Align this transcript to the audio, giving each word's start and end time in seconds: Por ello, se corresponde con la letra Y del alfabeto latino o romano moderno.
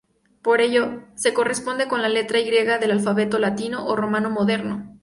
Por 0.41 0.61
ello, 0.61 1.03
se 1.13 1.31
corresponde 1.31 1.87
con 1.87 2.01
la 2.01 2.09
letra 2.09 2.39
Y 2.39 2.49
del 2.49 2.89
alfabeto 2.91 3.37
latino 3.37 3.85
o 3.85 3.95
romano 3.95 4.31
moderno. 4.31 4.97